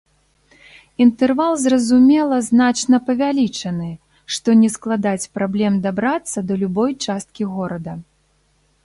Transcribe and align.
Інтэрвал, 1.03 1.53
зразумела, 1.63 2.39
значна 2.47 2.97
павялічаны, 3.09 3.89
што 4.37 4.55
не 4.63 4.69
складаць 4.77 5.29
праблем 5.39 5.73
дабрацца 5.85 6.37
да 6.49 6.53
любой 6.63 6.91
часткі 7.09 7.43
горада. 7.59 7.93